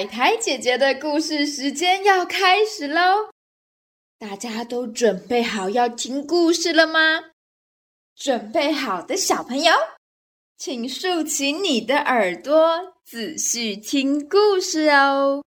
[0.00, 3.30] 海苔姐姐的故事时间要开始喽！
[4.18, 7.32] 大家都准备好要听故事了吗？
[8.16, 9.70] 准备好的小朋友，
[10.56, 15.44] 请竖起你的耳朵，仔细听故事哦。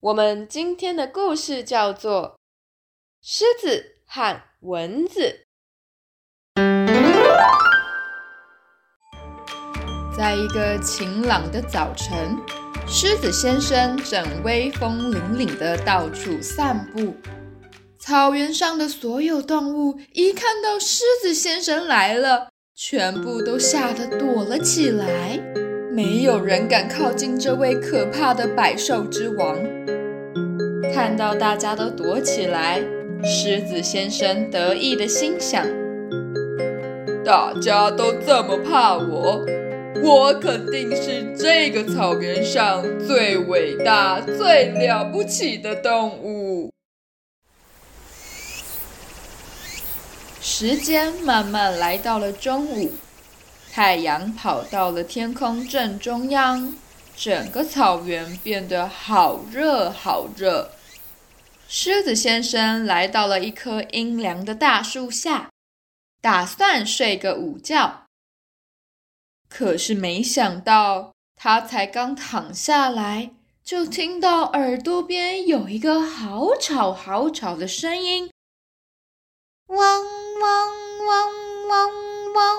[0.00, 2.38] 我们今天的故事叫做
[3.28, 5.20] 《狮子和蚊子》。
[10.20, 12.36] 在一个晴朗的早晨。
[12.86, 17.14] 狮子先生正威风凛凛地到处散步，
[17.98, 25.40] 草原上的所有动物一看到狮子先生来了，全部都吓得躲了起来，
[25.90, 29.56] 没有人敢靠近这位可怕的百兽之王。
[30.92, 32.78] 看到大家都躲起来，
[33.24, 35.66] 狮子先生得意的心想：
[37.24, 39.46] 大家都这么怕我。
[39.96, 46.72] 我肯定是这个草原上最伟大、最了不起的动物。
[50.40, 52.92] 时间慢慢来到了中午，
[53.72, 56.74] 太阳跑到了天空正中央，
[57.16, 60.70] 整个草原变得好热好热。
[61.68, 65.50] 狮子先生来到了一棵阴凉的大树下，
[66.20, 68.06] 打算睡个午觉。
[69.50, 73.32] 可是没想到，他才刚躺下来，
[73.64, 78.30] 就听到耳朵边有一个好吵好吵的声音，
[79.66, 80.68] 汪汪
[81.06, 81.32] 汪
[81.68, 81.90] 汪
[82.34, 82.58] 汪！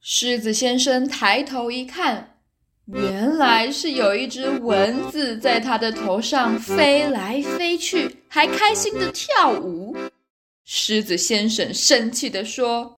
[0.00, 2.38] 狮子先生抬头一看，
[2.86, 9.96] 原来是有一只蚊子在他的头上飞来飞去，还开心的跳舞。
[10.64, 12.97] 狮子先生生气的说。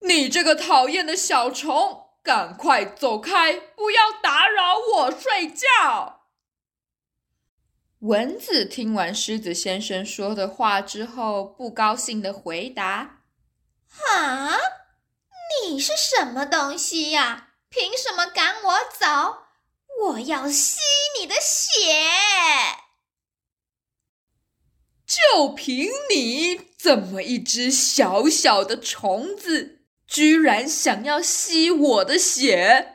[0.00, 6.26] 你这个讨厌的小虫，赶快走开，不要打扰我睡觉。
[8.00, 13.22] 蚊子听完狮子先生说的话之后，不高兴的回答
[14.14, 14.56] ：“啊，
[15.62, 17.54] 你是什么东西呀？
[17.68, 19.48] 凭什么赶我走？
[20.02, 20.78] 我要吸
[21.20, 21.80] 你的血！
[25.04, 29.74] 就凭你这么一只小小的虫子！”
[30.08, 32.94] 居然想要吸我的血！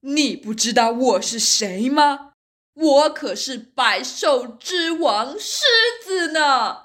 [0.00, 2.34] 你不知道我是谁吗？
[2.74, 5.64] 我可是百兽之王狮
[6.02, 6.76] 子呢！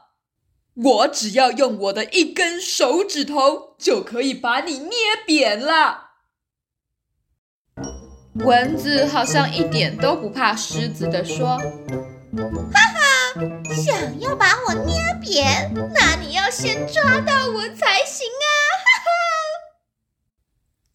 [0.75, 4.91] 我只要用我的一根手指头，就可以把你捏
[5.25, 6.05] 扁了。
[8.45, 11.57] 蚊子好像一点都不怕狮子的说
[12.73, 13.33] ：“哈哈，
[13.73, 18.47] 想要把我捏扁，那你要先抓到我才行啊！”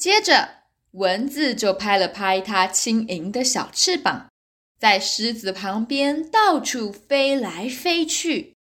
[0.02, 0.64] 接着，
[0.94, 4.32] 蚊子就拍了拍它轻盈的小翅膀，
[4.76, 8.56] 在狮子旁边到处飞来飞去。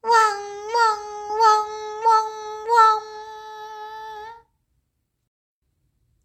[0.00, 0.98] 汪汪
[1.38, 1.68] 汪
[2.04, 2.24] 汪
[2.66, 3.02] 汪！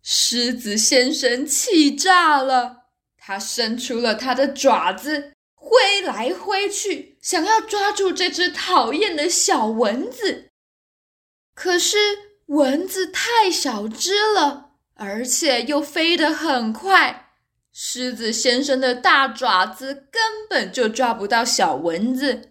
[0.02, 2.88] 狮子先生气炸了，
[3.20, 10.50] 他伸出了他的爪子，挥来挥去，想要抓住这只讨厌的小蚊子。
[11.54, 12.31] 可是。
[12.52, 17.30] 蚊子太小只了，而且又飞得很快，
[17.72, 22.50] 狮子先生的大爪子根本就抓不到小蚊子。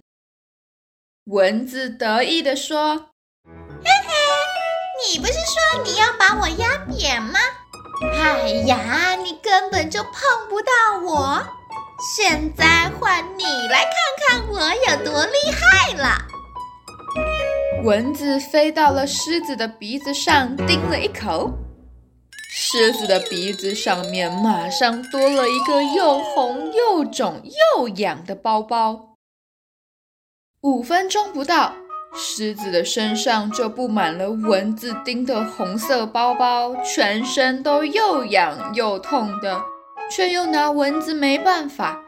[1.26, 3.10] 蚊子得意地说
[3.44, 7.38] ：“嘿嘿，你不是说你要把我压扁吗？
[8.14, 10.14] 哎呀，你根本就碰
[10.48, 11.46] 不到我。
[12.16, 16.26] 现在换你来看看我有多厉害了。”
[17.82, 21.50] 蚊子飞到了狮子的鼻子上，叮了一口。
[22.50, 27.40] 狮子的鼻子上面马上多了一个又红又肿
[27.76, 29.16] 又痒的包包。
[30.60, 31.72] 五分钟不到，
[32.14, 39.58] 狮子的身上就布满了蚊子叮的红色包包，全身都又痒又痛的，
[40.10, 41.98] 却又拿蚊子没办法。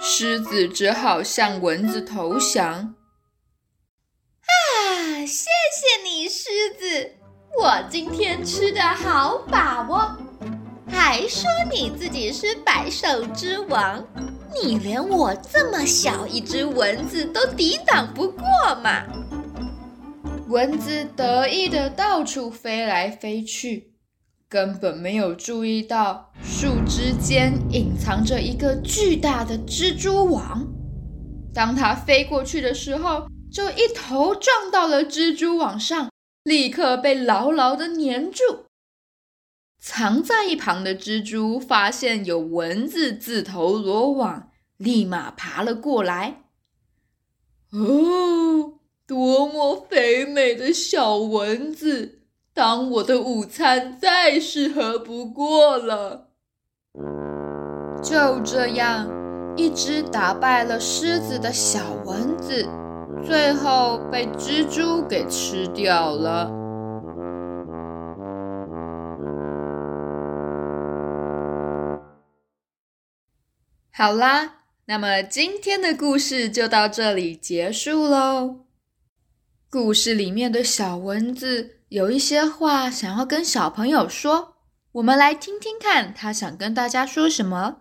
[0.00, 2.95] 狮子只好向蚊子投降。
[5.26, 7.10] 谢谢你，狮子，
[7.60, 10.16] 我今天吃的好饱哦。
[10.88, 14.06] 还说你自己是百兽之王，
[14.54, 18.40] 你连我这么小一只蚊子都抵挡不过
[18.84, 19.02] 嘛？
[20.46, 23.94] 蚊子得意的到处飞来飞去，
[24.48, 30.64] 根本没有注意到树枝间隐藏着一个巨大的蜘蛛网。
[31.52, 36.10] 当它飞过去的时候，就一头撞到了蜘蛛网上，
[36.44, 38.66] 立刻被牢牢的粘住。
[39.80, 46.42] 藏在一旁的蜘蛛发现有蚊子自投罗网，立马爬了过来。
[47.72, 48.74] 哦，
[49.06, 52.18] 多么肥美的小蚊子，
[52.52, 56.28] 当我的午餐再适合不过了。
[58.02, 59.08] 就这样，
[59.56, 62.68] 一只打败了狮子的小蚊子，
[63.24, 66.50] 最后被蜘蛛给吃掉了。
[73.90, 78.66] 好啦，那么今天的故事就到这里结束喽。
[79.70, 84.54] 故事里面的小蚊子有一些话想要跟小朋友说，
[84.92, 87.78] 我们来听听看，他想跟大家说什么。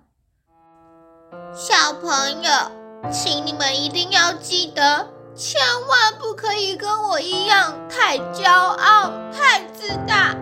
[1.53, 10.35] 小朋友，请你们一定要记得，千万不可以跟我一样太骄傲、太自大，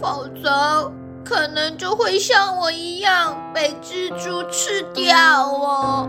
[0.00, 0.92] 否则。
[1.24, 5.16] 可能就会像我一样被蜘蛛吃掉
[5.46, 6.08] 哦。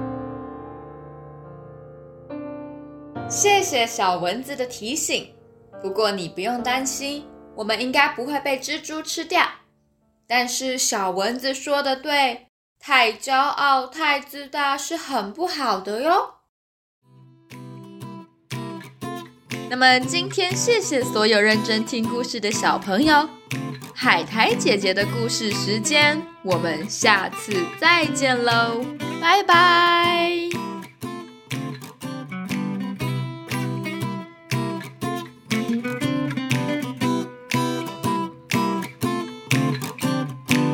[3.30, 5.32] 谢谢小蚊子的提醒，
[5.84, 9.46] 不过你不用担心，我们应该不会被蜘蛛吃掉。
[10.28, 12.48] 但是小蚊子说的对，
[12.80, 16.34] 太骄傲、太自大是很不好的哟。
[19.70, 23.28] 那么今天谢谢所有认真听故事的小朋友。
[23.96, 28.84] 海苔姐姐的故事时间，我们下次再见喽，
[29.22, 30.73] 拜拜。